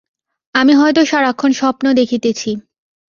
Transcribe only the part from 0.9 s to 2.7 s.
সারাক্ষণ স্বপ্ন দেখিতেছি।